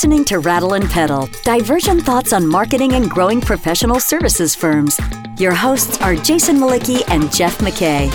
[0.00, 4.98] listening to Rattle and Pedal, divergent thoughts on marketing and growing professional services firms.
[5.38, 8.08] Your hosts are Jason Mlicki and Jeff McKay.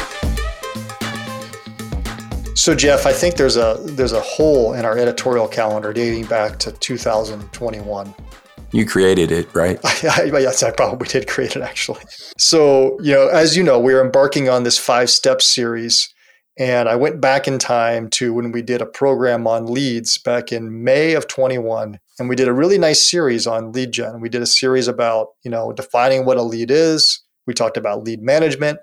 [2.57, 6.57] So Jeff, I think there's a there's a hole in our editorial calendar dating back
[6.57, 8.15] to 2021.
[8.71, 9.79] You created it, right?
[10.01, 12.01] yes, I probably did create it actually.
[12.35, 16.14] So, you know, as you know, we're embarking on this five step series
[16.57, 20.51] and I went back in time to when we did a program on leads back
[20.51, 21.99] in May of 21.
[22.17, 24.21] And we did a really nice series on lead gen.
[24.21, 27.21] We did a series about, you know, defining what a lead is.
[27.45, 28.79] We talked about lead management.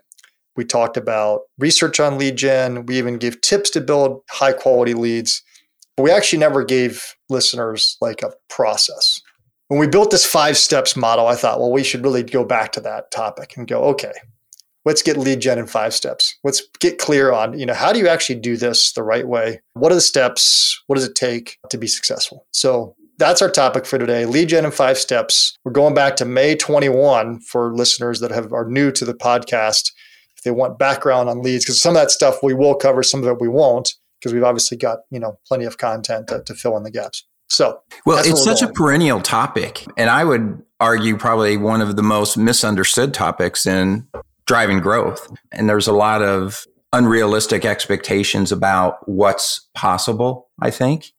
[0.54, 2.84] We talked about research on lead gen.
[2.84, 5.42] We even gave tips to build high quality leads.
[5.96, 9.20] But we actually never gave listeners like a process.
[9.68, 12.72] When we built this five steps model, I thought, well, we should really go back
[12.72, 14.12] to that topic and go, okay,
[14.84, 16.36] let's get lead gen in five steps.
[16.44, 19.60] Let's get clear on, you know, how do you actually do this the right way?
[19.74, 20.80] What are the steps?
[20.86, 22.46] What does it take to be successful?
[22.52, 24.24] So that's our topic for today.
[24.24, 25.56] Lead gen in five steps.
[25.64, 29.92] We're going back to May 21 for listeners that have are new to the podcast.
[30.36, 33.22] If they want background on leads, because some of that stuff we will cover, some
[33.22, 36.54] of it we won't, because we've obviously got, you know, plenty of content to, to
[36.54, 37.24] fill in the gaps.
[37.48, 38.70] So, well, it's such going.
[38.70, 39.84] a perennial topic.
[39.96, 44.08] And I would argue probably one of the most misunderstood topics in
[44.52, 45.34] driving growth.
[45.50, 51.14] And there's a lot of unrealistic expectations about what's possible, I think,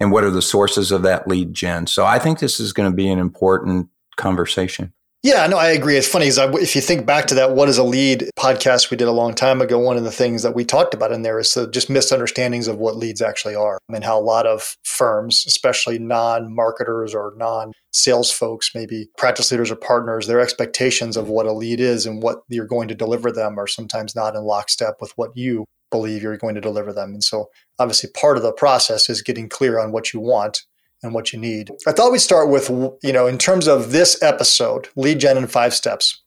[0.00, 1.88] and what are the sources of that lead gen.
[1.88, 4.92] So I think this is going to be an important conversation.
[5.24, 5.96] Yeah, no, I agree.
[5.96, 8.96] It's funny because if you think back to that "What is a lead" podcast we
[8.96, 11.40] did a long time ago, one of the things that we talked about in there
[11.40, 15.42] is the just misunderstandings of what leads actually are, and how a lot of firms,
[15.48, 21.52] especially non-marketers or non-sales folks, maybe practice leaders or partners, their expectations of what a
[21.52, 25.10] lead is and what you're going to deliver them are sometimes not in lockstep with
[25.16, 27.10] what you believe you're going to deliver them.
[27.12, 27.46] And so,
[27.80, 30.62] obviously, part of the process is getting clear on what you want
[31.02, 31.70] and what you need.
[31.86, 32.68] I thought we'd start with,
[33.02, 36.22] you know, in terms of this episode, lead gen in five steps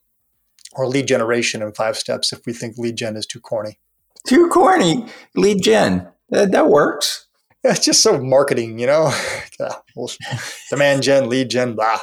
[0.72, 3.78] or lead generation in five steps if we think lead gen is too corny.
[4.26, 5.06] Too corny.
[5.34, 6.08] Lead gen.
[6.30, 7.26] That, that works.
[7.64, 9.14] Yeah, it's just so marketing, you know,
[10.70, 12.00] demand gen, lead gen, blah.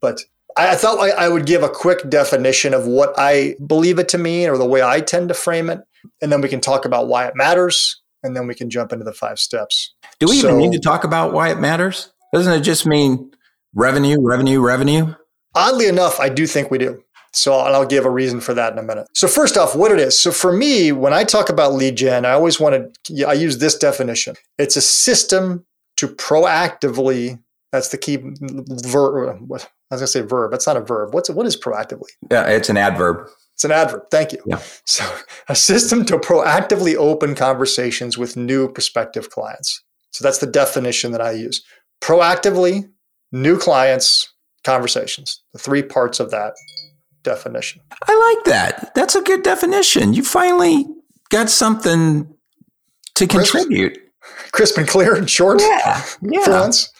[0.00, 0.20] But
[0.56, 4.08] I, I thought I, I would give a quick definition of what I believe it
[4.10, 5.80] to mean or the way I tend to frame it.
[6.20, 9.04] And then we can talk about why it matters and then we can jump into
[9.04, 9.94] the five steps.
[10.22, 12.12] Do we so, even need to talk about why it matters?
[12.32, 13.32] Doesn't it just mean
[13.74, 15.16] revenue, revenue, revenue?
[15.56, 17.02] Oddly enough, I do think we do.
[17.32, 19.08] So I'll give a reason for that in a minute.
[19.14, 20.16] So first off, what it is.
[20.16, 23.58] So for me, when I talk about lead gen, I always want to I use
[23.58, 24.36] this definition.
[24.58, 25.66] It's a system
[25.96, 27.40] to proactively
[27.72, 29.40] that's the key verb.
[29.40, 30.52] I was going to say verb.
[30.52, 31.14] That's not a verb.
[31.14, 32.10] What's what is proactively?
[32.30, 33.28] Yeah, it's an adverb.
[33.54, 34.02] It's an adverb.
[34.10, 34.42] Thank you.
[34.46, 34.60] Yeah.
[34.84, 35.04] So,
[35.48, 39.82] a system to proactively open conversations with new prospective clients.
[40.12, 41.64] So, that's the definition that I use.
[42.00, 42.90] Proactively,
[43.32, 44.32] new clients,
[44.64, 45.42] conversations.
[45.52, 46.54] The three parts of that
[47.22, 47.82] definition.
[48.06, 48.92] I like that.
[48.94, 50.14] That's a good definition.
[50.14, 50.86] You finally
[51.30, 52.32] got something
[53.14, 53.98] to crisp, contribute.
[54.52, 55.60] Crisp and clear and short.
[55.60, 56.04] Yeah.
[56.22, 56.44] yeah.
[56.44, 56.92] For once.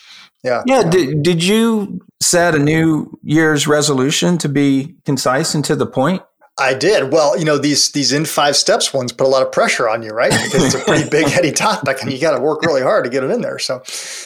[0.43, 0.62] Yeah.
[0.67, 0.89] Yeah.
[0.89, 6.23] Did, did you set a New Year's resolution to be concise and to the point?
[6.58, 7.12] I did.
[7.12, 10.02] Well, you know, these these in five steps ones put a lot of pressure on
[10.02, 10.30] you, right?
[10.30, 13.10] Because it's a pretty big heady topic and you got to work really hard to
[13.10, 13.58] get it in there.
[13.58, 13.82] So,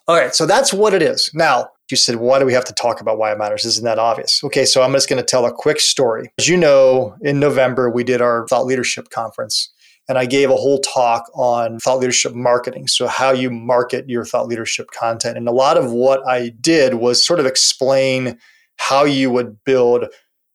[0.09, 1.31] all right, so that's what it is.
[1.35, 3.65] Now, you said, why do we have to talk about why it matters?
[3.65, 4.43] Isn't that obvious?
[4.43, 6.33] Okay, so I'm just going to tell a quick story.
[6.39, 9.73] As you know, in November, we did our thought leadership conference
[10.09, 12.89] and I gave a whole talk on thought leadership marketing.
[12.89, 15.37] So, how you market your thought leadership content.
[15.37, 18.39] And a lot of what I did was sort of explain
[18.79, 20.07] how you would build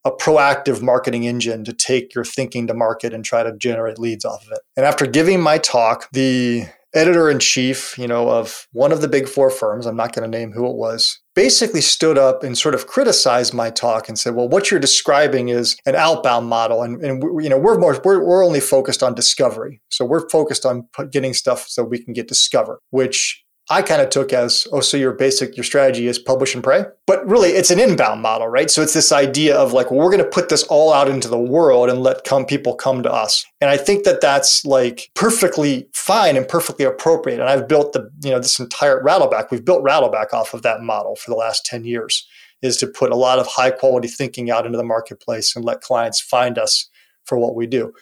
[0.05, 4.25] a proactive marketing engine to take your thinking to market and try to generate leads
[4.25, 4.59] off of it.
[4.75, 9.07] And after giving my talk, the editor in chief, you know, of one of the
[9.07, 12.57] big four firms, I'm not going to name who it was, basically stood up and
[12.57, 16.83] sort of criticized my talk and said, "Well, what you're describing is an outbound model,
[16.83, 20.65] and, and you know, we're more we're, we're only focused on discovery, so we're focused
[20.65, 24.81] on getting stuff so we can get discovered, which I kind of took as, oh,
[24.81, 26.83] so your basic, your strategy is publish and pray.
[27.07, 28.69] But really, it's an inbound model, right?
[28.69, 31.27] So it's this idea of like, well, we're going to put this all out into
[31.27, 33.45] the world and let come people come to us.
[33.61, 37.39] And I think that that's like perfectly fine and perfectly appropriate.
[37.39, 40.81] And I've built the, you know, this entire Rattleback, we've built Rattleback off of that
[40.81, 42.27] model for the last 10 years,
[42.61, 45.81] is to put a lot of high quality thinking out into the marketplace and let
[45.81, 46.89] clients find us
[47.23, 47.93] for what we do.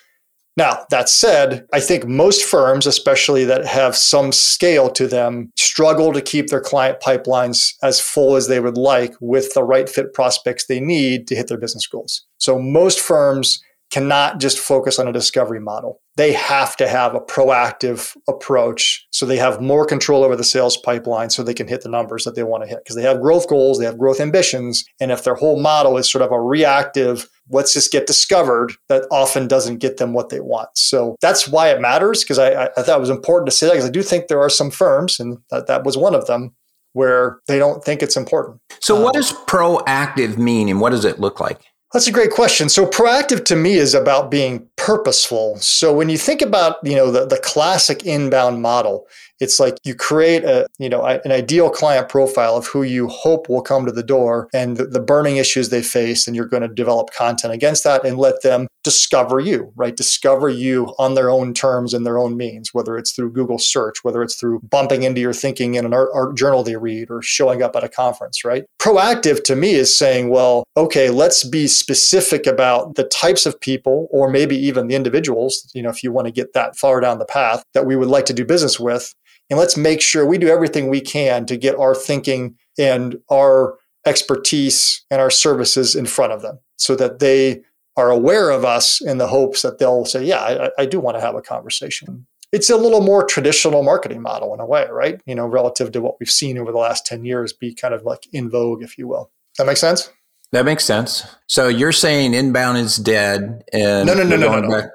[0.58, 6.12] Now, that said, I think most firms, especially that have some scale to them, struggle
[6.12, 10.14] to keep their client pipelines as full as they would like with the right fit
[10.14, 12.26] prospects they need to hit their business goals.
[12.40, 16.00] So most firms cannot just focus on a discovery model.
[16.16, 20.78] They have to have a proactive approach so they have more control over the sales
[20.78, 23.22] pipeline so they can hit the numbers that they want to hit because they have
[23.22, 24.84] growth goals, they have growth ambitions.
[25.00, 29.06] And if their whole model is sort of a reactive, let's just get discovered, that
[29.12, 30.70] often doesn't get them what they want.
[30.76, 33.74] So that's why it matters because I, I, thought it was important to say that
[33.74, 36.54] because I do think there are some firms, and that, that was one of them,
[36.94, 38.60] where they don't think it's important.
[38.82, 41.62] So, what um, does proactive mean and what does it look like?
[41.92, 42.70] That's a great question.
[42.70, 45.58] So proactive to me is about being purposeful.
[45.58, 49.08] So when you think about, you know, the, the classic inbound model,
[49.40, 53.50] it's like you create a, you know, an ideal client profile of who you hope
[53.50, 56.28] will come to the door and the, burning issues they face.
[56.28, 59.96] And you're going to develop content against that and let them discover you, right?
[59.96, 64.04] Discover you on their own terms and their own means, whether it's through Google search,
[64.04, 67.22] whether it's through bumping into your thinking in an art, art journal they read or
[67.22, 68.66] showing up at a conference, right?
[68.80, 74.08] Proactive to me is saying, well, okay, let's be specific about the types of people
[74.12, 77.20] or maybe even the individuals, you know, if you want to get that far down
[77.20, 79.14] the path that we would like to do business with
[79.50, 83.78] and let's make sure we do everything we can to get our thinking and our
[84.06, 87.62] expertise and our services in front of them so that they
[87.98, 91.18] are aware of us in the hopes that they'll say, Yeah, I, I do want
[91.18, 92.26] to have a conversation.
[92.52, 95.22] It's a little more traditional marketing model in a way, right?
[95.28, 98.04] You know, relative to what we've seen over the last 10 years be kind of
[98.04, 99.30] like in vogue, if you will.
[99.58, 100.12] That makes sense?
[100.52, 101.24] That makes sense.
[101.46, 104.90] So you're saying inbound is dead and no, no, no, no, no, no.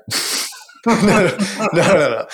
[0.87, 0.97] No,
[1.73, 2.27] no, no, no,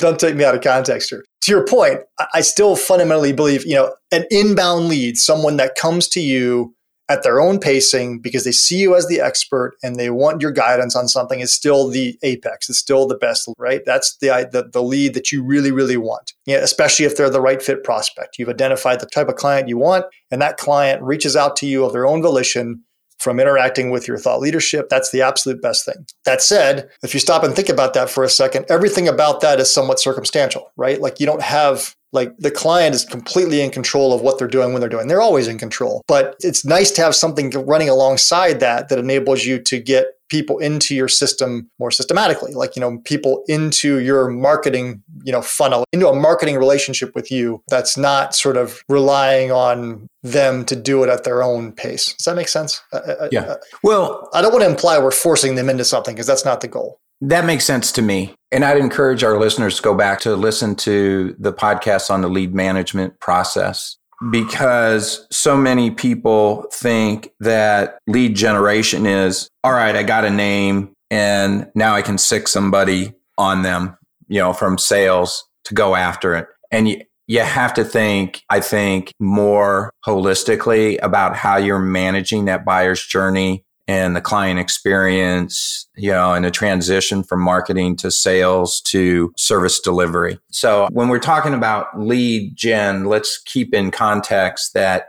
[0.00, 1.24] Don't take me out of context here.
[1.42, 2.00] To your point,
[2.34, 6.74] I still fundamentally believe, you know, an inbound lead, someone that comes to you
[7.08, 10.50] at their own pacing because they see you as the expert and they want your
[10.50, 12.68] guidance on something is still the apex.
[12.68, 13.80] It's still the best, right?
[13.86, 16.32] That's the, the, the lead that you really, really want.
[16.46, 18.38] Yeah, especially if they're the right fit prospect.
[18.38, 21.84] You've identified the type of client you want, and that client reaches out to you
[21.84, 22.82] of their own volition
[23.26, 24.88] from interacting with your thought leadership.
[24.88, 26.06] That's the absolute best thing.
[26.26, 29.58] That said, if you stop and think about that for a second, everything about that
[29.58, 31.00] is somewhat circumstantial, right?
[31.00, 34.72] Like you don't have like the client is completely in control of what they're doing
[34.72, 35.06] when they're doing.
[35.06, 36.02] They're always in control.
[36.08, 40.58] But it's nice to have something running alongside that that enables you to get people
[40.58, 42.52] into your system more systematically.
[42.52, 47.30] Like you know people into your marketing you know funnel into a marketing relationship with
[47.30, 52.14] you that's not sort of relying on them to do it at their own pace.
[52.14, 52.82] Does that make sense?
[52.92, 53.54] Uh, uh, uh, yeah.
[53.84, 56.68] Well i don't want to imply we're forcing them into something because that's not the
[56.68, 56.98] goal.
[57.20, 60.74] that makes sense to me and i'd encourage our listeners to go back to listen
[60.74, 63.96] to the podcast on the lead management process
[64.30, 70.92] because so many people think that lead generation is all right, I got a name
[71.10, 73.96] and now I can sick somebody on them,
[74.28, 76.46] you know, from sales to go after it.
[76.70, 82.64] And you, you have to think, I think, more holistically about how you're managing that
[82.64, 88.80] buyer's journey and the client experience, you know, and a transition from marketing to sales
[88.82, 90.38] to service delivery.
[90.50, 95.08] So when we're talking about lead gen, let's keep in context that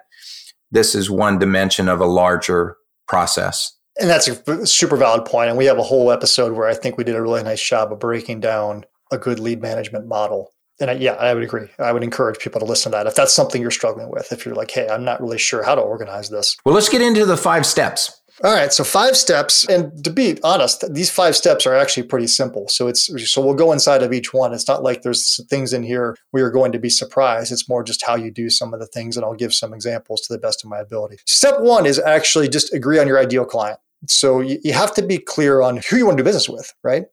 [0.72, 2.78] this is one dimension of a larger
[3.08, 3.74] process.
[4.00, 5.50] And that's a super valid point.
[5.50, 7.92] And we have a whole episode where I think we did a really nice job
[7.92, 10.52] of breaking down a good lead management model.
[10.80, 11.68] And I, yeah, I would agree.
[11.80, 14.32] I would encourage people to listen to that if that's something you're struggling with.
[14.32, 16.56] If you're like, hey, I'm not really sure how to organize this.
[16.64, 18.22] Well, let's get into the five steps.
[18.44, 22.28] All right, so five steps, and to be honest, these five steps are actually pretty
[22.28, 22.68] simple.
[22.68, 24.54] So it's so we'll go inside of each one.
[24.54, 27.52] It's not like there's things in here we are going to be surprised.
[27.52, 30.22] It's more just how you do some of the things, and I'll give some examples
[30.22, 31.18] to the best of my ability.
[31.26, 33.80] Step one is actually just agree on your ideal client.
[34.06, 36.72] So you, you have to be clear on who you want to do business with,
[36.84, 37.06] right?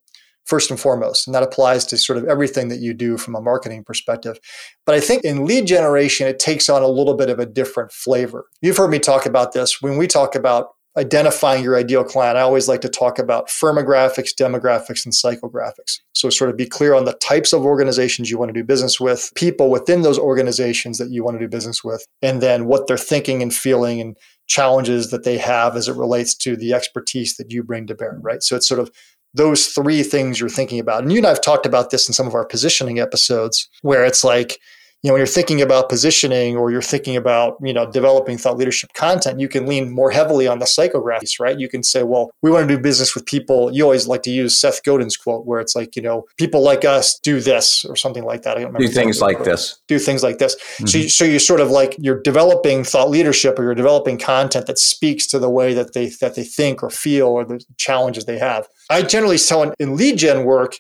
[0.45, 3.41] First and foremost, and that applies to sort of everything that you do from a
[3.41, 4.39] marketing perspective.
[4.85, 7.93] But I think in lead generation, it takes on a little bit of a different
[7.93, 8.45] flavor.
[8.61, 12.43] You've heard me talk about this when we talk about identifying your ideal client, I
[12.43, 16.01] always like to talk about firmographics, demographics, and psychographics.
[16.13, 19.01] So, sort of be clear on the types of organizations you want to do business
[19.01, 22.87] with, people within those organizations that you want to do business with, and then what
[22.87, 27.37] they're thinking and feeling and challenges that they have as it relates to the expertise
[27.37, 28.43] that you bring to bear, right?
[28.43, 28.91] So, it's sort of
[29.35, 31.03] those three things you're thinking about.
[31.03, 34.05] And you and I have talked about this in some of our positioning episodes where
[34.05, 34.61] it's like,
[35.05, 38.57] you know, when you're thinking about positioning or you're thinking about, you know, developing thought
[38.57, 41.59] leadership content, you can lean more heavily on the psychographics, right?
[41.59, 43.71] You can say, well, we want to do business with people.
[43.71, 46.87] You always like to use Seth Godin's quote where it's like, you know, people like
[46.87, 48.53] us do this or something like that.
[48.53, 48.87] I don't remember.
[48.87, 49.79] Do things like this.
[49.89, 50.55] Do things like this.
[50.55, 50.87] Mm-hmm.
[50.87, 54.65] So, you, so you sort of like you're developing thought leadership or you're developing content
[54.69, 58.25] that speaks to the way that they that they think or feel or the challenges
[58.25, 58.67] they have.
[58.89, 60.79] I generally tell in, in lead gen work,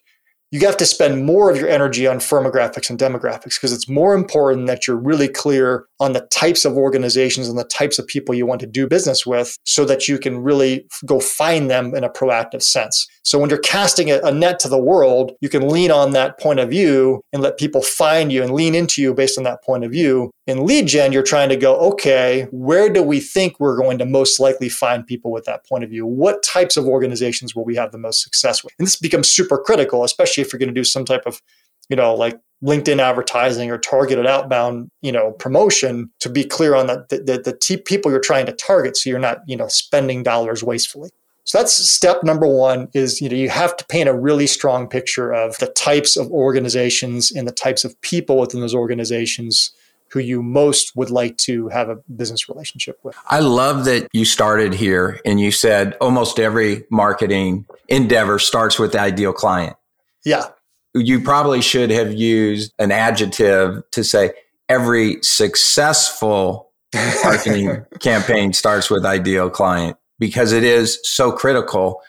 [0.54, 4.14] you have to spend more of your energy on firmographics and demographics because it's more
[4.14, 8.36] important that you're really clear on the types of organizations and the types of people
[8.36, 12.04] you want to do business with so that you can really go find them in
[12.04, 13.04] a proactive sense.
[13.24, 16.60] So when you're casting a, net to the world, you can lean on that point
[16.60, 19.82] of view and let people find you and lean into you based on that point
[19.82, 20.30] of view.
[20.46, 24.04] In lead gen, you're trying to go, okay, where do we think we're going to
[24.04, 26.04] most likely find people with that point of view?
[26.04, 28.74] What types of organizations will we have the most success with?
[28.78, 31.40] And this becomes super critical, especially if you're going to do some type of,
[31.88, 36.88] you know, like LinkedIn advertising or targeted outbound, you know, promotion to be clear on
[36.88, 40.22] the, the, the t- people you're trying to target so you're not, you know, spending
[40.22, 41.08] dollars wastefully.
[41.44, 44.88] So that's step number one is you know you have to paint a really strong
[44.88, 49.70] picture of the types of organizations and the types of people within those organizations
[50.14, 53.16] who you most would like to have a business relationship with.
[53.26, 58.92] I love that you started here and you said almost every marketing endeavor starts with
[58.92, 59.76] the ideal client.
[60.24, 60.46] Yeah.
[60.94, 64.34] You probably should have used an adjective to say
[64.68, 66.70] every successful
[67.24, 72.00] marketing campaign starts with ideal client because it is so critical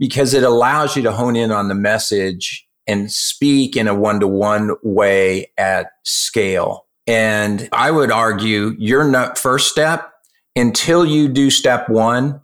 [0.00, 4.18] because it allows you to hone in on the message and speak in a one
[4.18, 6.86] to one way at scale.
[7.06, 10.12] And I would argue your first step
[10.54, 12.40] until you do step one,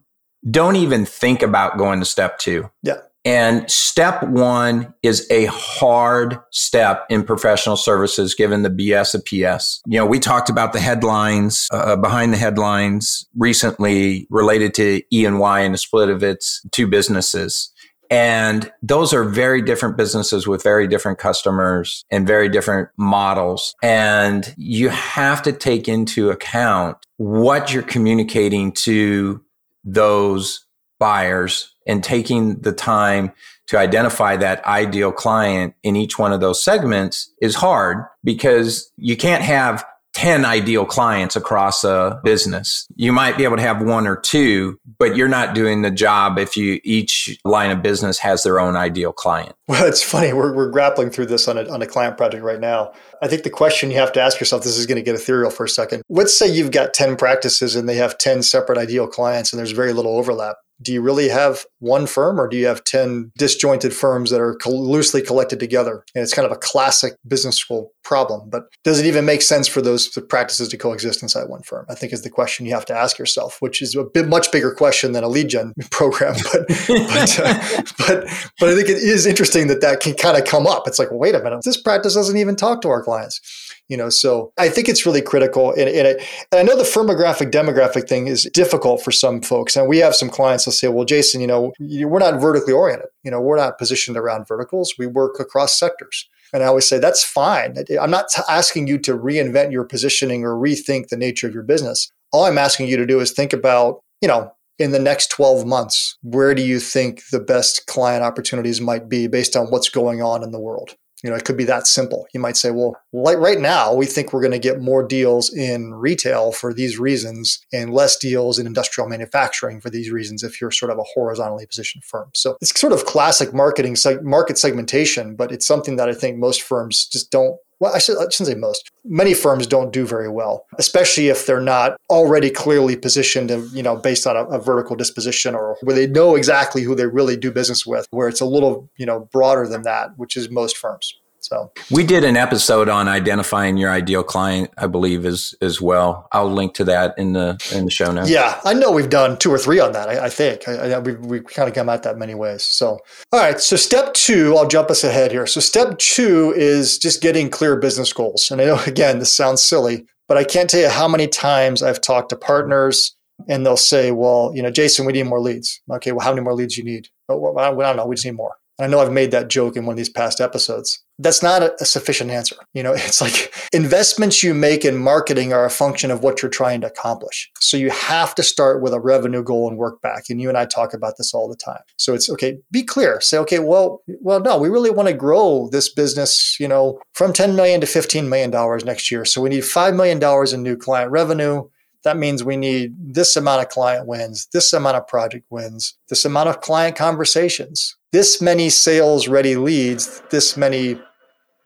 [0.51, 2.71] don't even think about going to step two.
[2.83, 2.99] Yeah.
[3.25, 9.83] And step one is a hard step in professional services, given the BS of PS.
[9.87, 15.61] You know, we talked about the headlines, uh, behind the headlines recently related to E&Y
[15.61, 17.71] and the split of its two businesses.
[18.11, 23.75] And those are very different businesses with very different customers and very different models.
[23.83, 29.43] And you have to take into account what you're communicating to
[29.85, 30.65] those
[30.99, 33.33] buyers and taking the time
[33.69, 39.17] to identify that ideal client in each one of those segments is hard because you
[39.17, 39.85] can't have
[40.19, 42.89] 10 ideal clients across a business.
[42.97, 46.41] You might be able to have one or two, but you're not doing the job
[46.41, 49.55] if you each line of business has their own ideal client.
[49.69, 50.33] Well, it's funny.
[50.33, 52.95] We're, we're grappling through this on a, on a client project right now.
[53.23, 55.51] I think the question you have to ask yourself, this is going to get ethereal
[55.51, 56.03] for a second.
[56.09, 59.71] Let's say you've got 10 practices and they have 10 separate ideal clients and there's
[59.71, 63.93] very little overlap do you really have one firm or do you have 10 disjointed
[63.93, 66.05] firms that are loosely collected together?
[66.15, 68.49] And it's kind of a classic business school problem.
[68.49, 71.85] But does it even make sense for those practices to coexist inside one firm?
[71.89, 74.51] I think is the question you have to ask yourself, which is a bit much
[74.53, 76.35] bigger question than a lead gen program.
[76.53, 80.45] But but, uh, but but I think it is interesting that that can kind of
[80.45, 80.87] come up.
[80.87, 83.97] It's like, well, wait a minute, this practice doesn't even talk to our clients you
[83.97, 85.71] know so i think it's really critical.
[85.71, 89.77] And, and, it, and, i know the firmographic demographic thing is difficult for some folks.
[89.77, 93.09] And we have some clients that say well jason you know we're not vertically oriented.
[93.23, 94.95] You know we're not positioned around verticals.
[94.99, 96.29] We work across sectors.
[96.53, 97.77] And i always say that's fine.
[98.01, 102.11] I'm not asking you to reinvent your positioning or rethink the nature of your business.
[102.33, 105.67] All i'm asking you to do is think about you know in the next 12
[105.67, 110.23] months, where do you think the best client opportunities might be based on what's going
[110.23, 110.97] on in the world?
[111.25, 112.27] You know, it could be that simple.
[112.33, 115.53] You might say, well, like right now, we think we're going to get more deals
[115.53, 120.61] in retail for these reasons and less deals in industrial manufacturing for these reasons if
[120.61, 122.31] you're sort of a horizontally positioned firm.
[122.35, 126.63] So it's sort of classic marketing, market segmentation, but it's something that I think most
[126.63, 128.91] firms just don't well, I, should, I shouldn't say most.
[129.05, 133.83] Many firms don't do very well, especially if they're not already clearly positioned, and, you
[133.83, 137.37] know, based on a, a, vertical disposition or where they know exactly who they really
[137.37, 138.07] do business with.
[138.11, 141.15] Where it's a little, you know, broader than that, which is most firms.
[141.41, 146.29] So we did an episode on identifying your ideal client, I believe, as as well.
[146.33, 148.29] I'll link to that in the in the show notes.
[148.29, 150.09] Yeah, I know we've done two or three on that.
[150.09, 152.63] I, I think I, I, we we kind of come at that many ways.
[152.65, 152.99] So
[153.33, 155.47] all right, so step two, I'll jump us ahead here.
[155.47, 158.51] So step two is just getting clear business goals.
[158.51, 161.83] And I know again this sounds silly, but I can't tell you how many times
[161.83, 163.17] I've talked to partners
[163.49, 166.43] and they'll say, "Well, you know, Jason, we need more leads." Okay, well, how many
[166.43, 167.09] more leads you need?
[167.29, 168.07] Oh, well, I don't know.
[168.07, 168.57] We just need more.
[168.81, 171.03] I know I've made that joke in one of these past episodes.
[171.19, 172.55] That's not a, a, sufficient answer.
[172.75, 176.51] You know, it's like investments you make in marketing are a function of what you're
[176.51, 177.51] trying to accomplish.
[177.59, 180.25] So you have to start with a revenue goal and work back.
[180.31, 181.81] And you and I talk about this all the time.
[181.97, 183.21] So it's okay, be clear.
[183.21, 187.33] Say, okay, well, well, no, we really want to grow this business, you know, from
[187.33, 189.25] 10 million to 15 million dollars next year.
[189.25, 190.23] So we need $5 million
[190.55, 191.65] in new client revenue
[192.05, 196.25] that means we need this amount of client wins, this amount of project wins, this
[196.25, 201.01] amount of client conversations, this many sales ready leads, this many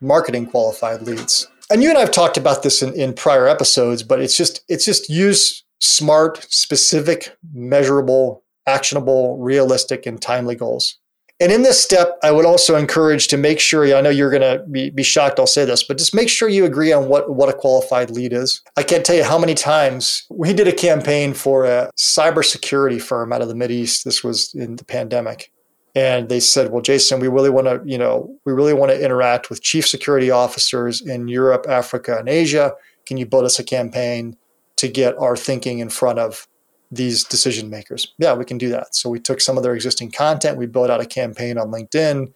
[0.01, 1.47] marketing qualified leads.
[1.71, 4.63] And you and I have talked about this in, in prior episodes, but it's just
[4.67, 10.97] it's just use smart, specific, measurable, actionable, realistic, and timely goals.
[11.39, 14.43] And in this step, I would also encourage to make sure, I know you're going
[14.43, 17.33] to be, be shocked I'll say this, but just make sure you agree on what,
[17.33, 18.61] what a qualified lead is.
[18.77, 23.33] I can't tell you how many times we did a campaign for a cybersecurity firm
[23.33, 24.03] out of the Mideast.
[24.03, 25.51] This was in the pandemic.
[25.95, 29.03] And they said, well, Jason, we really want to, you know, we really want to
[29.03, 32.73] interact with chief security officers in Europe, Africa, and Asia.
[33.05, 34.37] Can you build us a campaign
[34.77, 36.47] to get our thinking in front of
[36.95, 38.13] these decision makers.
[38.17, 38.95] Yeah, we can do that.
[38.95, 42.31] So we took some of their existing content, we built out a campaign on LinkedIn.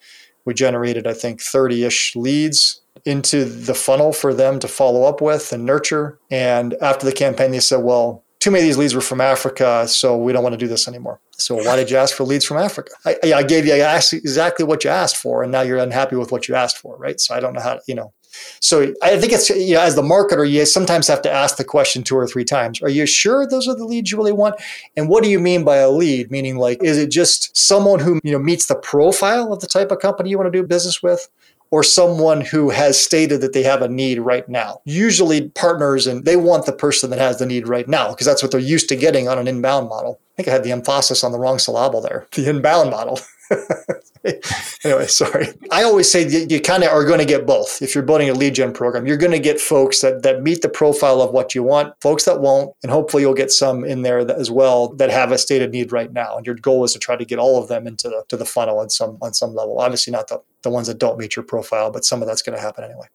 [0.46, 5.22] We generated, I think, 30 ish leads into the funnel for them to follow up
[5.22, 6.20] with and nurture.
[6.32, 9.86] And after the campaign, they said, well, too many of these leads were from Africa,
[9.90, 11.20] so we don't want to do this anymore.
[11.32, 12.94] So why did you ask for leads from Africa?
[13.06, 16.16] I, I gave you I asked exactly what you asked for, and now you're unhappy
[16.16, 17.20] with what you asked for, right?
[17.20, 18.14] So I don't know how to, you know,
[18.62, 21.66] so I think it's you know, as the marketer, you sometimes have to ask the
[21.66, 22.82] question two or three times.
[22.82, 24.56] Are you sure those are the leads you really want?
[24.96, 26.32] And what do you mean by a lead?
[26.32, 29.92] Meaning like, is it just someone who you know meets the profile of the type
[29.92, 31.28] of company you want to do business with?
[31.70, 34.82] Or someone who has stated that they have a need right now.
[34.86, 38.42] Usually, partners and they want the person that has the need right now because that's
[38.42, 40.20] what they're used to getting on an inbound model.
[40.34, 42.28] I think I had the emphasis on the wrong syllable there.
[42.34, 43.20] The inbound model.
[44.84, 45.48] anyway, sorry.
[45.72, 47.82] I always say you, you kind of are going to get both.
[47.82, 50.62] If you're building a lead gen program, you're going to get folks that, that meet
[50.62, 54.02] the profile of what you want, folks that won't, and hopefully you'll get some in
[54.02, 56.38] there that, as well that have a stated need right now.
[56.38, 58.46] And your goal is to try to get all of them into the, to the
[58.46, 59.80] funnel on some on some level.
[59.80, 62.56] Obviously, not the, the ones that don't meet your profile, but some of that's going
[62.56, 63.08] to happen anyway.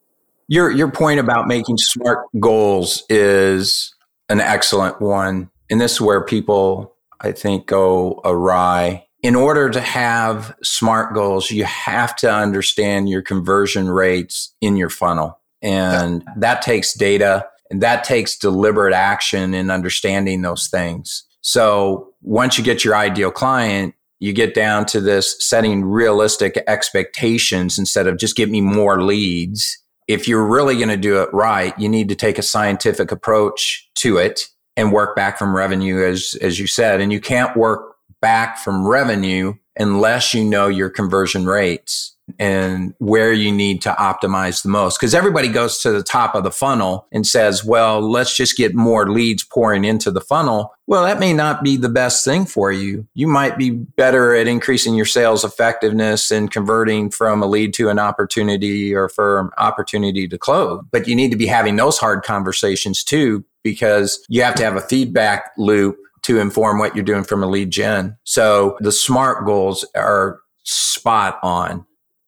[0.48, 3.94] Your your point about making smart goals is
[4.28, 9.80] an excellent one, and this is where people I think go awry in order to
[9.80, 15.38] have smart goals, you have to understand your conversion rates in your funnel.
[15.62, 16.34] And yeah.
[16.38, 21.24] that takes data and that takes deliberate action in understanding those things.
[21.40, 27.78] So once you get your ideal client, you get down to this setting realistic expectations
[27.78, 29.78] instead of just give me more leads.
[30.08, 33.88] If you're really going to do it right, you need to take a scientific approach
[33.96, 37.91] to it and work back from revenue as as you said and you can't work
[38.22, 44.62] back from revenue unless you know your conversion rates and where you need to optimize
[44.62, 44.98] the most.
[44.98, 48.74] Because everybody goes to the top of the funnel and says, well, let's just get
[48.74, 50.72] more leads pouring into the funnel.
[50.86, 53.06] Well, that may not be the best thing for you.
[53.14, 57.88] You might be better at increasing your sales effectiveness and converting from a lead to
[57.88, 60.82] an opportunity or from opportunity to close.
[60.90, 64.76] But you need to be having those hard conversations too, because you have to have
[64.76, 68.16] a feedback loop to inform what you're doing from a lead gen.
[68.24, 71.84] So the SMART goals are spot on,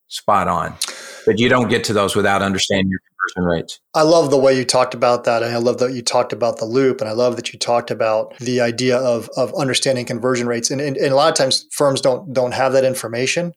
[0.09, 0.75] spot on.
[1.27, 3.81] But you don't get to those without understanding your conversion rates.
[3.95, 5.43] I love the way you talked about that.
[5.43, 7.01] And I love that you talked about the loop.
[7.01, 10.71] And I love that you talked about the idea of, of understanding conversion rates.
[10.71, 13.53] And, and, and a lot of times firms don't don't have that information.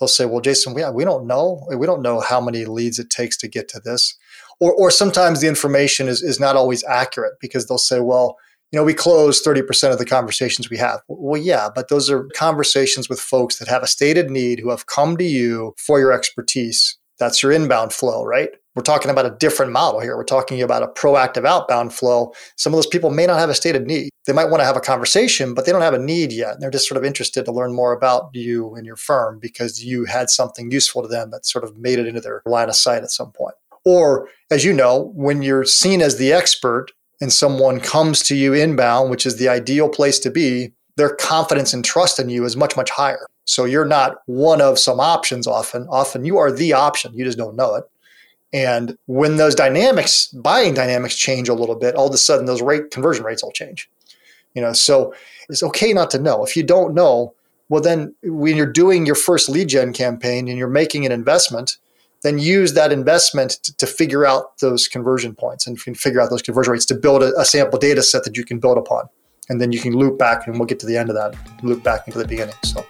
[0.00, 1.64] They'll say, well, Jason, we, we don't know.
[1.76, 4.16] We don't know how many leads it takes to get to this.
[4.58, 8.36] Or, or sometimes the information is, is not always accurate because they'll say, well,
[8.72, 11.00] you know, we close 30% of the conversations we have.
[11.08, 14.86] Well, yeah, but those are conversations with folks that have a stated need who have
[14.86, 16.98] come to you for your expertise.
[17.18, 18.50] That's your inbound flow, right?
[18.74, 20.16] We're talking about a different model here.
[20.16, 22.32] We're talking about a proactive outbound flow.
[22.56, 24.10] Some of those people may not have a stated need.
[24.26, 26.54] They might want to have a conversation, but they don't have a need yet.
[26.54, 29.84] And they're just sort of interested to learn more about you and your firm because
[29.84, 32.74] you had something useful to them that sort of made it into their line of
[32.74, 33.54] sight at some point.
[33.84, 36.90] Or, as you know, when you're seen as the expert
[37.24, 41.72] and someone comes to you inbound, which is the ideal place to be, their confidence
[41.72, 43.26] and trust in you is much, much higher.
[43.46, 45.86] So you're not one of some options often.
[45.88, 47.14] Often you are the option.
[47.14, 47.84] You just don't know it.
[48.52, 52.60] And when those dynamics, buying dynamics change a little bit, all of a sudden those
[52.60, 53.88] rate conversion rates all change.
[54.52, 55.14] You know, so
[55.48, 56.44] it's okay not to know.
[56.44, 57.32] If you don't know,
[57.70, 61.78] well then when you're doing your first lead gen campaign and you're making an investment,
[62.24, 66.40] then use that investment to, to, figure out those conversion points and figure out those
[66.40, 69.06] conversion rates to build a, a, sample data set that you can build upon.
[69.50, 71.82] And then you can loop back, and we'll get to the end of that, loop
[71.82, 72.54] back into the beginning.
[72.64, 72.84] So.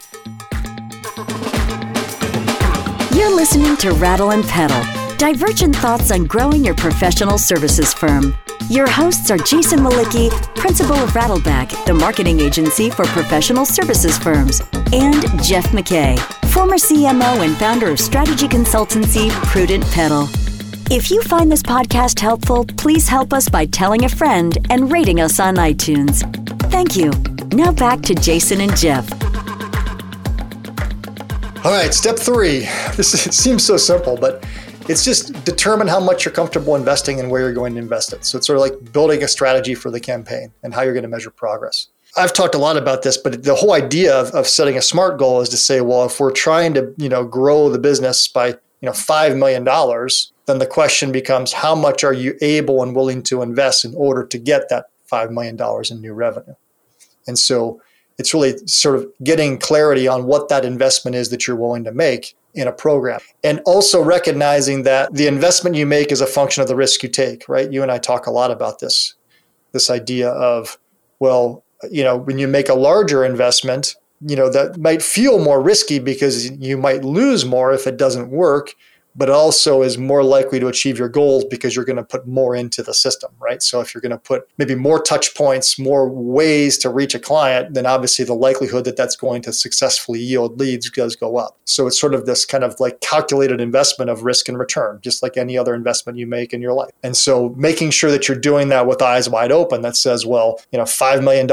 [3.12, 4.81] You're listening to Rattle and Pedal,
[5.16, 8.37] divergent thoughts on growing your professional services firm.
[8.70, 14.62] Your hosts are Jason Mlicki, principal of Rattleback, the marketing agency for professional services firms,
[14.92, 16.16] and Jeff McKay,
[16.54, 20.28] former CMO and founder of strategy consultancy Prudent Pedal.
[20.88, 25.20] If you find this podcast helpful, please help us by telling a friend and rating
[25.20, 26.22] us on iTunes.
[26.70, 27.10] Thank you.
[27.56, 29.10] Now back to Jason and Jeff.
[31.64, 32.68] All right, step three.
[32.94, 34.46] This seems so simple, but
[34.88, 38.24] it's just determine how much you're comfortable investing and where you're going to invest it.
[38.24, 41.02] So it's sort of like building a strategy for the campaign and how you're going
[41.02, 41.88] to measure progress.
[42.16, 45.18] I've talked a lot about this, but the whole idea of, of setting a smart
[45.18, 48.48] goal is to say, well, if we're trying to, you know, grow the business by,
[48.48, 49.64] you know, $5 million,
[50.46, 54.24] then the question becomes how much are you able and willing to invest in order
[54.27, 55.59] to get that $5 million
[55.90, 56.55] in new revenue?
[57.27, 57.81] And so
[58.18, 61.92] it's really sort of getting clarity on what that investment is that you're willing to
[61.92, 63.20] make in a program.
[63.42, 67.09] And also recognizing that the investment you make is a function of the risk you
[67.09, 67.70] take, right?
[67.70, 69.14] You and I talk a lot about this
[69.72, 70.79] this idea of,
[71.18, 75.60] well, you know, when you make a larger investment, you know, that might feel more
[75.60, 78.74] risky because you might lose more if it doesn't work
[79.14, 82.57] but also is more likely to achieve your goals because you're going to put more
[82.57, 83.62] into the system, right?
[83.62, 87.20] So if you're going to put maybe more touch points, more ways to reach a
[87.20, 91.59] client, then obviously the likelihood that that's going to successfully yield leads does go up.
[91.64, 95.22] So it's sort of this kind of like calculated investment of risk and return, just
[95.22, 96.90] like any other investment you make in your life.
[97.03, 100.61] And so making sure that you're doing that with eyes wide open that says, well,
[100.72, 101.48] you know, $5 million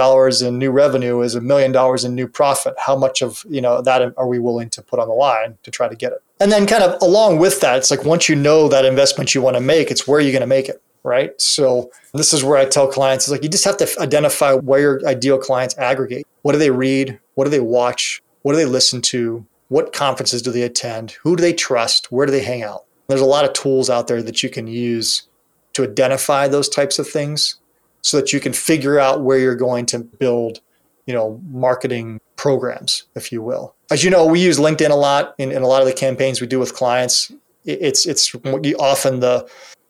[0.48, 2.74] in new revenue is a million dollars in new profit.
[2.78, 5.72] How much of, you know, that are we willing to put on the line to
[5.72, 6.24] try to get it?
[6.42, 9.44] And then, kind of along with that, it's like once you know that investment you
[9.44, 11.40] want to make, it's where you're going to make it, right?
[11.40, 14.80] So, this is where I tell clients, it's like you just have to identify where
[14.80, 16.26] your ideal clients aggregate.
[16.42, 17.20] What do they read?
[17.36, 18.24] What do they watch?
[18.42, 19.46] What do they listen to?
[19.68, 21.12] What conferences do they attend?
[21.22, 22.12] Who do they trust?
[22.12, 22.86] Where do they hang out?
[23.08, 25.28] There's a lot of tools out there that you can use
[25.74, 27.58] to identify those types of things
[28.02, 30.60] so that you can figure out where you're going to build,
[31.06, 33.76] you know, marketing programs, if you will.
[33.92, 36.42] As you know, we use LinkedIn a lot in, in a lot of the campaigns
[36.42, 37.32] we do with clients.
[37.66, 38.34] It's it's
[38.80, 39.48] often the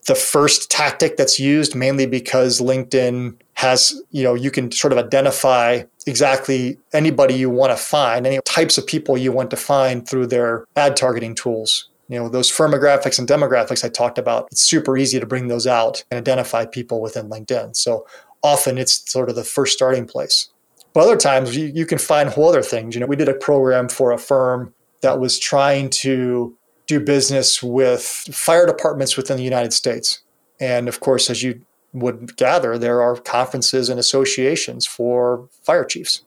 [0.08, 5.00] the first tactic that's used mainly because LinkedIn has, you know, you can sort of
[5.00, 10.06] identify exactly anybody you want to find, any types of people you want to find
[10.06, 11.88] through their ad targeting tools.
[12.10, 15.68] You know, those firmographics and demographics I talked about, it's super easy to bring those
[15.68, 17.78] out and identify people within LinkedIn.
[17.78, 18.06] So
[18.44, 20.50] often it's sort of the first starting place.
[20.94, 22.96] But other times you, you can find whole other things.
[22.96, 26.56] You know, we did a program for a firm that was trying to
[26.88, 30.22] do business with fire departments within the United States.
[30.60, 31.62] And of course, as you
[31.94, 36.24] would gather, there are conferences and associations for fire chiefs.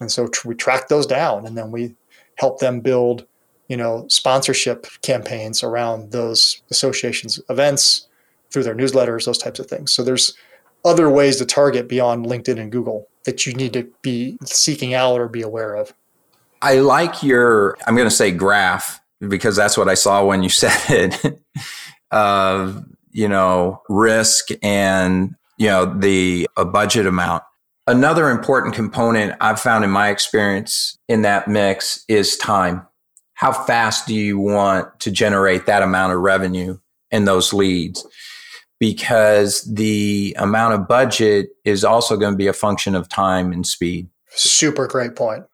[0.00, 1.96] And so we track those down and then we
[2.36, 3.26] help them build,
[3.68, 8.06] you know, sponsorship campaigns around those associations events
[8.50, 9.92] through their newsletters, those types of things.
[9.92, 10.34] So there's
[10.84, 15.20] other ways to target beyond LinkedIn and Google that you need to be seeking out
[15.20, 15.92] or be aware of?
[16.62, 20.48] I like your, I'm going to say graph because that's what I saw when you
[20.48, 21.38] said it
[22.10, 27.42] of, you know, risk and, you know, the a budget amount.
[27.86, 32.86] Another important component I've found in my experience in that mix is time.
[33.34, 36.78] How fast do you want to generate that amount of revenue
[37.10, 38.06] and those leads?
[38.78, 43.66] Because the amount of budget is also going to be a function of time and
[43.66, 44.08] speed.
[44.30, 45.44] Super great point.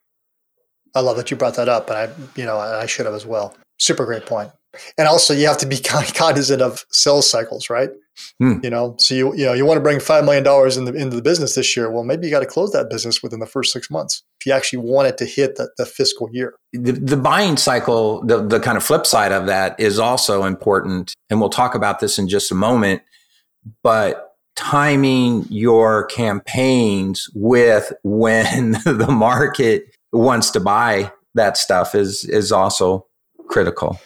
[0.94, 3.26] I love that you brought that up, and I, you know, I should have as
[3.26, 3.56] well.
[3.78, 4.50] Super great point.
[4.98, 5.78] And also, you have to be
[6.14, 7.90] cognizant of sales cycles, right?
[8.38, 8.58] Hmm.
[8.62, 10.92] You know, so you you know you want to bring five million dollars in the,
[10.92, 11.90] into the business this year.
[11.90, 14.52] Well, maybe you got to close that business within the first six months if you
[14.52, 16.54] actually want it to hit the, the fiscal year.
[16.72, 21.12] The, the buying cycle, the the kind of flip side of that is also important,
[21.28, 23.02] and we'll talk about this in just a moment
[23.82, 32.52] but timing your campaigns with when the market wants to buy that stuff is is
[32.52, 33.06] also
[33.48, 33.98] critical.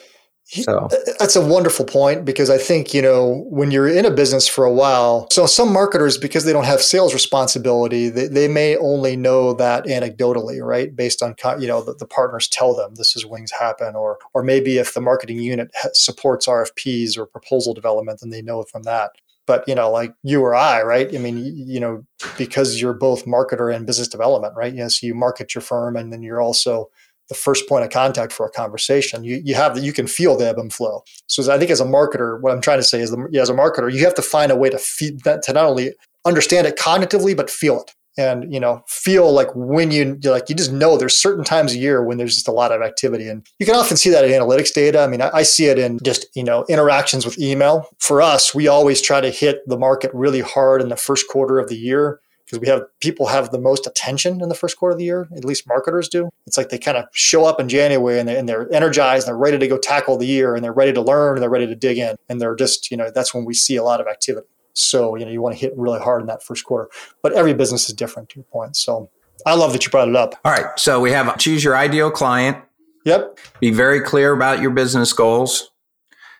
[0.50, 4.10] So uh, that's a wonderful point because I think, you know, when you're in a
[4.10, 8.48] business for a while, so some marketers, because they don't have sales responsibility, they, they
[8.48, 10.96] may only know that anecdotally, right?
[10.96, 14.42] Based on, you know, the, the partners tell them this is wings happen, or, or
[14.42, 18.84] maybe if the marketing unit supports RFPs or proposal development, then they know it from
[18.84, 19.10] that
[19.48, 21.12] but you know like you or i right?
[21.12, 22.04] I mean you know
[22.36, 24.72] because you're both marketer and business development right?
[24.72, 26.88] You know so you market your firm and then you're also
[27.28, 29.22] the first point of contact for a conversation.
[29.22, 31.02] You, you have that you can feel the ebb and flow.
[31.26, 33.54] So i think as a marketer what i'm trying to say is the, as a
[33.54, 36.76] marketer you have to find a way to feed that to not only understand it
[36.76, 40.98] cognitively but feel it and you know feel like when you like you just know
[40.98, 43.28] there's certain times a year when there's just a lot of activity.
[43.28, 45.00] And you can often see that in analytics data.
[45.00, 47.88] I mean I, I, see it in just you know interactions with email.
[47.98, 51.58] For us we always try to hit the market really hard in the first quarter
[51.58, 54.92] of the year because we have people have the most attention in the first quarter
[54.92, 56.28] of the year at least marketers do.
[56.46, 59.32] It's like they kind of show up in january and, they, and they're energized and
[59.32, 61.66] they're ready to go tackle the year and they're ready to learn and they're ready
[61.68, 62.16] to dig in.
[62.28, 65.24] And they're just you know that's when we see a lot of activity so, you
[65.24, 66.88] know, you want to hit really hard in that first quarter.
[67.22, 68.76] But every business is different to your point.
[68.76, 69.10] So
[69.44, 70.34] I love that you brought it up.
[70.44, 70.66] All right.
[70.78, 72.58] So we have choose your ideal client.
[73.04, 73.38] Yep.
[73.60, 75.70] Be very clear about your business goals.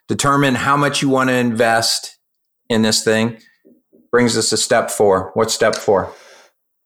[0.06, 2.18] Determine how much you want to invest
[2.68, 3.38] in this thing.
[4.10, 5.30] Brings us to step four.
[5.34, 6.12] What's step four?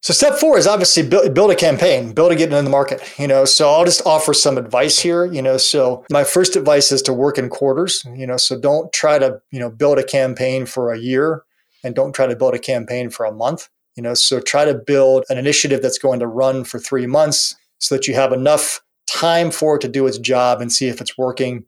[0.03, 3.01] So step four is obviously build, build a campaign, build a get in the market.
[3.21, 5.25] You know, so I'll just offer some advice here.
[5.25, 8.05] You know, so my first advice is to work in quarters.
[8.17, 11.45] You know, so don't try to you know build a campaign for a year,
[11.85, 13.69] and don't try to build a campaign for a month.
[13.95, 17.55] You know, so try to build an initiative that's going to run for three months,
[17.79, 21.01] so that you have enough time for it to do its job and see if
[21.01, 21.65] it's working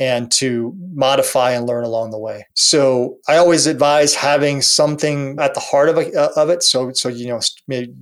[0.00, 2.46] and to modify and learn along the way.
[2.54, 6.62] So I always advise having something at the heart of, uh, of it.
[6.62, 7.40] So, so, you know,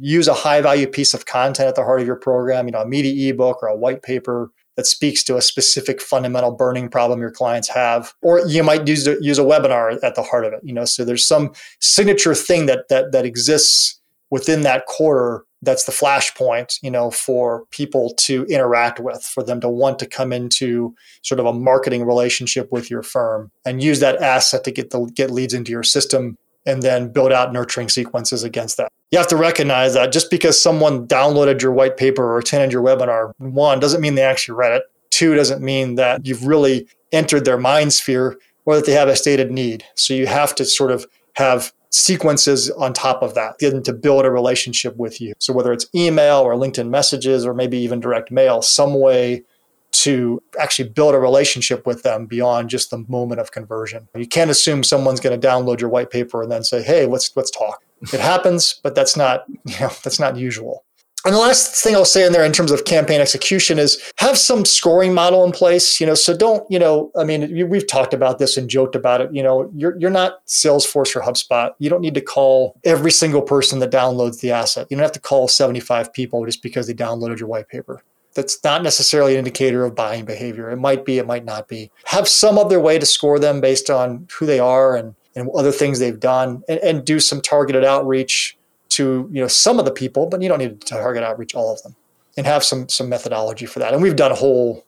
[0.01, 2.83] use a high value piece of content at the heart of your program, you know,
[2.83, 7.21] a media ebook or a white paper that speaks to a specific fundamental burning problem
[7.21, 8.13] your clients have.
[8.21, 11.03] Or you might use, use a webinar at the heart of it, you know, so
[11.05, 13.99] there's some signature thing that, that, that exists
[14.31, 19.61] within that quarter that's the flashpoint, you know, for people to interact with, for them
[19.61, 24.01] to want to come into sort of a marketing relationship with your firm and use
[24.01, 27.89] that asset to get the get leads into your system and then build out nurturing
[27.89, 28.91] sequences against that.
[29.13, 32.83] You have to recognize that just because someone downloaded your white paper or attended your
[32.83, 34.83] webinar, one doesn't mean they actually read it.
[35.11, 39.17] Two doesn't mean that you've really entered their mind sphere or that they have a
[39.17, 39.85] stated need.
[39.95, 44.27] So you have to sort of have sequences on top of that, getting to build
[44.27, 45.33] a relationship with you.
[45.39, 49.45] So whether it's email or LinkedIn messages or maybe even direct mail, some way
[49.93, 54.09] to actually build a relationship with them beyond just the moment of conversion.
[54.15, 57.35] You can't assume someone's going to download your white paper and then say, "Hey, let's
[57.35, 57.83] let's talk."
[58.13, 60.85] It happens, but that's not, you know, that's not usual.
[61.27, 64.39] And the last thing I'll say in there in terms of campaign execution is have
[64.39, 66.01] some scoring model in place.
[66.01, 69.21] You know, so don't, you know, I mean, we've talked about this and joked about
[69.21, 69.35] it.
[69.35, 71.73] You know, you're you're not Salesforce or HubSpot.
[71.81, 74.87] You don't need to call every single person that downloads the asset.
[74.89, 78.05] You don't have to call 75 people just because they downloaded your white paper.
[78.35, 80.71] That's not necessarily an indicator of buying behavior.
[80.71, 81.91] It might be, it might not be.
[82.05, 85.73] Have some other way to score them based on who they are and, and other
[85.73, 88.56] things they've done and, and do some targeted outreach
[88.97, 91.73] to you know some of the people, but you don't need to target outreach all
[91.73, 91.95] of them,
[92.37, 93.93] and have some some methodology for that.
[93.93, 94.85] And we've done a whole.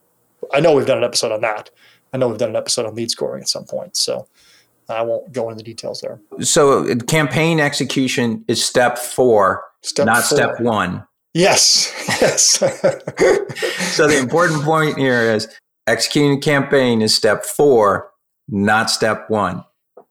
[0.52, 1.70] I know we've done an episode on that.
[2.12, 3.96] I know we've done an episode on lead scoring at some point.
[3.96, 4.26] So
[4.88, 6.20] I won't go into the details there.
[6.40, 10.38] So campaign execution is step four, step not four.
[10.38, 11.06] step one.
[11.34, 11.94] Yes.
[12.20, 12.42] Yes.
[13.94, 15.46] so the important point here is
[15.86, 18.10] executing a campaign is step four,
[18.48, 19.64] not step one.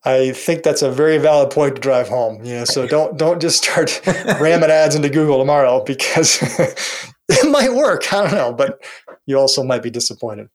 [0.04, 2.44] I think that's a very valid point to drive home.
[2.44, 6.38] You know, so don't don't just start ramming ads into Google tomorrow because
[7.28, 8.12] it might work.
[8.12, 8.82] I don't know, but
[9.26, 10.48] you also might be disappointed.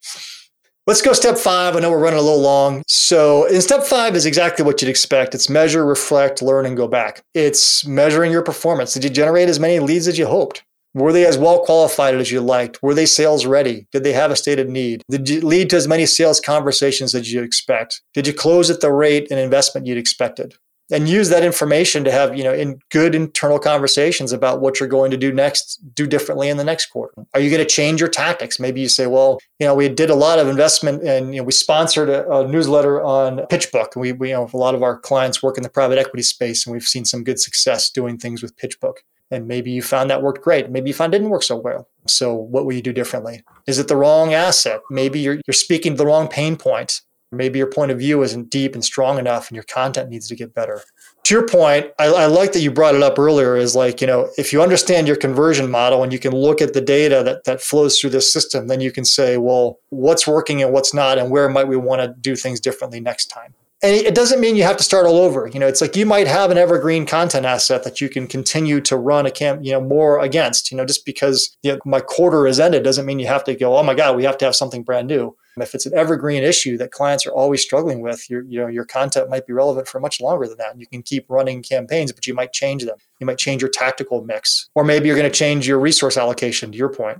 [0.85, 1.77] Let's go step five.
[1.77, 2.83] I know we're running a little long.
[2.87, 5.33] So, in step five is exactly what you'd expect.
[5.33, 7.23] It's measure, reflect, learn, and go back.
[7.33, 8.93] It's measuring your performance.
[8.93, 10.63] Did you generate as many leads as you hoped?
[10.93, 12.83] Were they as well qualified as you liked?
[12.83, 13.87] Were they sales ready?
[13.91, 15.01] Did they have a stated need?
[15.09, 18.01] Did you lead to as many sales conversations as you expect?
[18.13, 20.53] Did you close at the rate and investment you'd expected?
[20.91, 24.89] And use that information to have, you know, in good internal conversations about what you're
[24.89, 27.25] going to do next, do differently in the next quarter.
[27.33, 28.59] Are you going to change your tactics?
[28.59, 31.45] Maybe you say, well, you know, we did a lot of investment and you know,
[31.45, 33.95] we sponsored a, a newsletter on PitchBook.
[33.95, 36.67] We, we, you know, a lot of our clients work in the private equity space
[36.67, 38.97] and we've seen some good success doing things with PitchBook
[39.33, 40.69] and maybe you found that worked great.
[40.69, 41.89] Maybe you found it didn't work so well.
[42.07, 43.43] So what will you do differently?
[43.65, 44.81] Is it the wrong asset?
[44.89, 47.01] Maybe you're, you're speaking to the wrong pain point.
[47.31, 50.35] Maybe your point of view isn't deep and strong enough and your content needs to
[50.35, 50.83] get better.
[51.23, 54.07] To your point, I, I like that you brought it up earlier is like, you
[54.07, 57.45] know, if you understand your conversion model and you can look at the data that,
[57.45, 61.17] that flows through this system, then you can say, well, what's working and what's not,
[61.17, 64.55] and where might we want to do things differently next time and it doesn't mean
[64.55, 65.45] you have to start all over.
[65.47, 68.79] You know, it's like you might have an evergreen content asset that you can continue
[68.79, 70.71] to run a camp, you know, more against.
[70.71, 73.55] You know, just because you know, my quarter is ended doesn't mean you have to
[73.55, 73.77] go.
[73.77, 75.35] Oh my God, we have to have something brand new.
[75.57, 78.85] If it's an evergreen issue that clients are always struggling with, your you know your
[78.85, 80.71] content might be relevant for much longer than that.
[80.71, 82.95] And You can keep running campaigns, but you might change them.
[83.19, 86.71] You might change your tactical mix, or maybe you're going to change your resource allocation.
[86.71, 87.17] To your point,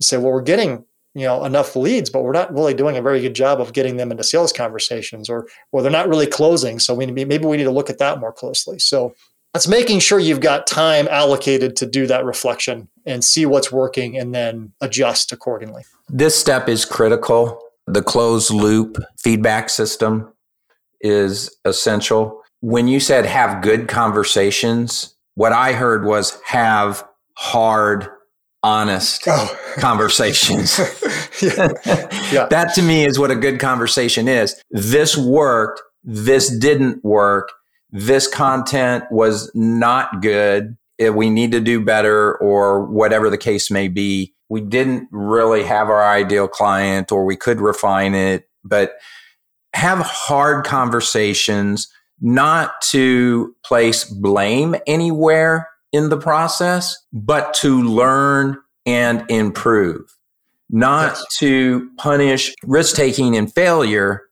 [0.00, 0.84] you say, well, we're getting
[1.18, 3.96] you know enough leads but we're not really doing a very good job of getting
[3.96, 6.78] them into sales conversations or or they're not really closing.
[6.78, 8.78] So we maybe we need to look at that more closely.
[8.78, 9.14] So
[9.52, 14.18] that's making sure you've got time allocated to do that reflection and see what's working
[14.18, 15.84] and then adjust accordingly.
[16.08, 17.60] This step is critical.
[17.86, 20.32] The closed loop feedback system
[21.00, 22.42] is essential.
[22.60, 28.08] When you said have good conversations what i heard was have hard
[28.68, 29.58] honest oh.
[29.78, 30.78] conversations.
[31.42, 31.68] yeah.
[32.30, 32.46] yeah.
[32.50, 34.62] that to me is what a good conversation is.
[34.70, 35.80] This worked.
[36.04, 37.50] This didn't work.
[37.90, 40.76] This content was not good.
[40.98, 44.34] Eh, we need to do better or whatever the case may be.
[44.50, 48.96] We didn't really have our ideal client or we could refine it, but
[49.72, 51.88] have hard conversations,
[52.20, 60.16] not to place blame anywhere, in the process, but to learn and improve,
[60.70, 61.24] not yes.
[61.38, 64.22] to punish risk taking and failure,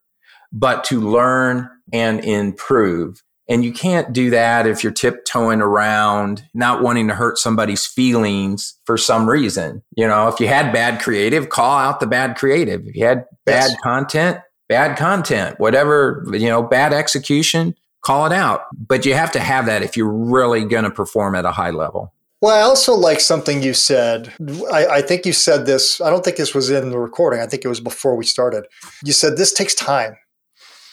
[0.52, 3.22] but to learn and improve.
[3.48, 8.76] And you can't do that if you're tiptoeing around, not wanting to hurt somebody's feelings
[8.84, 9.82] for some reason.
[9.96, 12.86] You know, if you had bad creative, call out the bad creative.
[12.86, 13.76] If you had bad yes.
[13.84, 18.66] content, bad content, whatever, you know, bad execution, call it out.
[18.86, 21.70] But you have to have that if you're really going to perform at a high
[21.70, 22.12] level.
[22.40, 24.32] Well, I also like something you said.
[24.72, 26.00] I, I, think you said this.
[26.00, 27.40] I don't think this was in the recording.
[27.40, 28.66] I think it was before we started.
[29.04, 30.16] You said this takes time.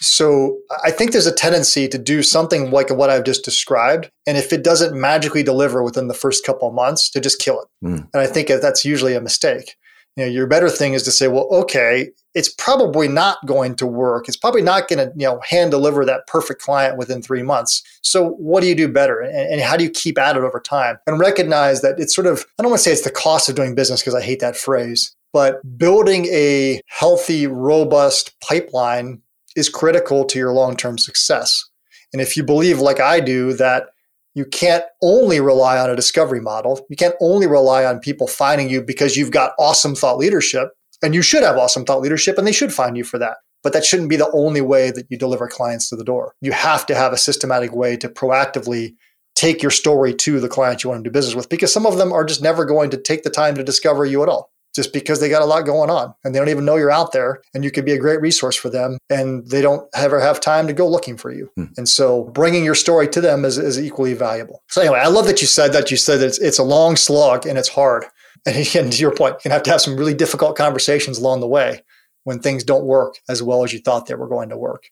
[0.00, 4.10] So I think there's a tendency to do something like what I've just described.
[4.26, 7.60] And if it doesn't magically deliver within the first couple of months, to just kill
[7.60, 7.68] it.
[7.86, 8.08] Mm.
[8.12, 9.76] And I think that's usually a mistake.
[10.16, 13.86] You know, your better thing is to say, well, okay, it's probably not going to
[13.86, 14.28] work.
[14.28, 17.82] It's probably not going to, you know, hand deliver that perfect client within three months.
[18.02, 19.20] So what do you do better?
[19.20, 20.98] And, and how do you keep at it over time?
[21.06, 23.56] And recognize that it's sort of, I don't want to say it's the cost of
[23.56, 29.20] doing business because I hate that phrase, but building a healthy, robust pipeline
[29.56, 31.64] is critical to your long term success.
[32.12, 33.88] And if you believe, like I do, that
[34.34, 38.68] you can't only rely on a discovery model, you can't only rely on people finding
[38.68, 40.70] you because you've got awesome thought leadership,
[41.02, 43.36] and you should have awesome thought leadership, and they should find you for that.
[43.62, 46.34] But that shouldn't be the only way that you deliver clients to the door.
[46.40, 48.94] You have to have a systematic way to proactively
[49.34, 51.98] take your story to the clients you want to do business with because some of
[51.98, 54.92] them are just never going to take the time to discover you at all just
[54.92, 57.42] because they got a lot going on and they don't even know you're out there
[57.54, 60.66] and you could be a great resource for them and they don't ever have time
[60.66, 61.50] to go looking for you.
[61.56, 61.66] Hmm.
[61.76, 64.62] And so bringing your story to them is, is equally valuable.
[64.68, 65.90] So anyway, I love that you said that.
[65.90, 68.04] You said that it's, it's a long slog and it's hard.
[68.46, 71.48] And again, to your point, you have to have some really difficult conversations along the
[71.48, 71.80] way
[72.24, 74.90] when things don't work as well as you thought they were going to work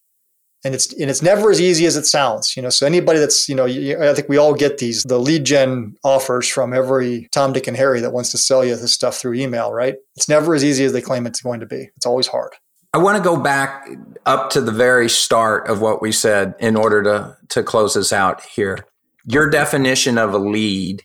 [0.65, 2.71] and it's and it's never as easy as it sounds you know?
[2.71, 6.49] So anybody that's you know i think we all get these the lead gen offers
[6.49, 9.73] from every tom dick and harry that wants to sell you this stuff through email
[9.73, 9.97] right?
[10.17, 11.91] It's never as easy as they claim it's going to be.
[11.97, 12.53] It's always hard.
[12.95, 13.89] I want to go back
[14.27, 18.13] up to the very start of what we said in order to to close this
[18.13, 18.79] out here.
[19.25, 21.03] Your definition of a lead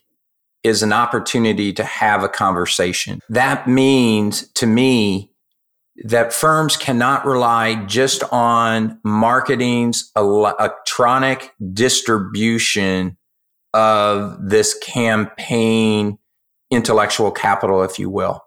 [0.63, 3.22] is an opportunity to have a conversation.
[3.30, 5.32] That means to me
[6.06, 13.18] that firms cannot rely just on marketing's electronic distribution
[13.74, 16.18] of this campaign
[16.72, 18.44] intellectual capital, if you will.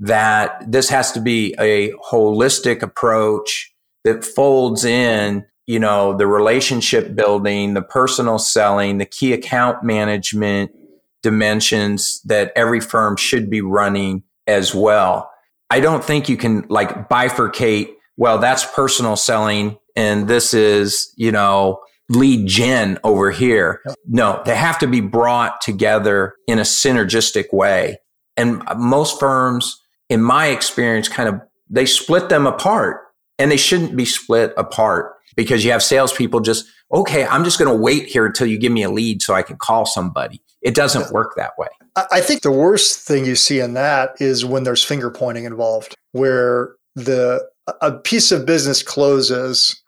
[0.00, 7.14] That this has to be a holistic approach that folds in, you know, the relationship
[7.14, 10.70] building, the personal selling, the key account management
[11.22, 15.30] dimensions that every firm should be running as well.
[15.70, 21.32] I don't think you can like bifurcate, well, that's personal selling and this is, you
[21.32, 23.82] know, lead gen over here.
[24.06, 27.98] No, they have to be brought together in a synergistic way.
[28.36, 33.02] And uh, most firms, in my experience, kind of they split them apart
[33.38, 37.70] and they shouldn't be split apart because you have salespeople just, okay, I'm just going
[37.70, 40.42] to wait here until you give me a lead so I can call somebody.
[40.62, 41.68] It doesn't work that way.
[42.10, 45.94] I think the worst thing you see in that is when there's finger pointing involved,
[46.12, 47.48] where the
[47.80, 49.82] a piece of business closes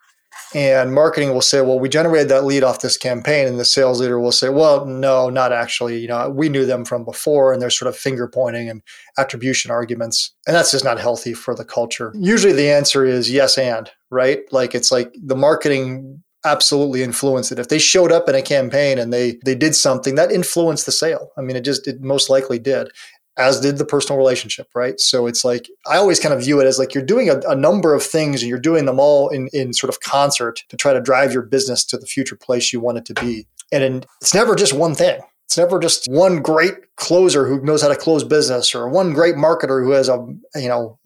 [0.54, 3.46] and marketing will say, well, we generated that lead off this campaign.
[3.46, 5.98] And the sales leader will say, well, no, not actually.
[5.98, 7.52] You know, we knew them from before.
[7.52, 8.83] And there's sort of finger pointing and
[9.16, 10.35] attribution arguments.
[10.46, 12.12] And that's just not healthy for the culture.
[12.18, 14.40] Usually the answer is yes and, right?
[14.50, 17.59] Like it's like the marketing absolutely influence it.
[17.59, 20.92] If they showed up in a campaign and they they did something that influenced the
[20.92, 22.88] sale, I mean, it just it most likely did,
[23.37, 24.98] as did the personal relationship, right?
[25.00, 27.55] So it's like I always kind of view it as like you're doing a, a
[27.55, 30.92] number of things and you're doing them all in in sort of concert to try
[30.92, 33.46] to drive your business to the future place you want it to be.
[33.72, 35.20] And in, it's never just one thing.
[35.50, 39.34] It's never just one great closer who knows how to close business or one great
[39.34, 41.00] marketer who has a you know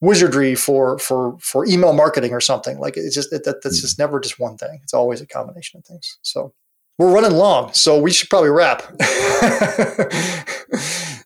[0.00, 2.78] wizardry for for for email marketing or something.
[2.78, 3.82] Like it's just that that's hmm.
[3.82, 4.80] just never just one thing.
[4.82, 6.18] It's always a combination of things.
[6.22, 6.54] So
[6.96, 8.82] we're running long, so we should probably wrap.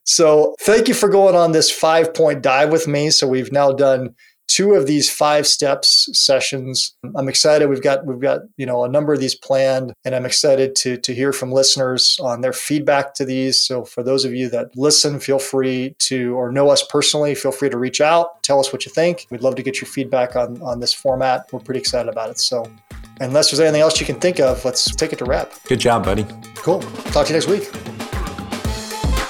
[0.02, 3.10] so thank you for going on this five point dive with me.
[3.10, 4.16] So we've now done
[4.56, 6.96] two of these five steps sessions.
[7.14, 7.68] I'm excited.
[7.68, 10.96] We've got we've got you know a number of these planned, and I'm excited to
[10.96, 13.60] to hear from listeners on their feedback to these.
[13.60, 17.52] So for those of you that listen, feel free to or know us personally, feel
[17.52, 19.26] free to reach out, tell us what you think.
[19.30, 21.52] We'd love to get your feedback on on this format.
[21.52, 22.38] We're pretty excited about it.
[22.38, 22.64] So
[23.20, 25.52] unless there's anything else you can think of, let's take it to wrap.
[25.64, 26.24] Good job, buddy.
[26.56, 26.80] Cool.
[27.12, 28.05] Talk to you next week.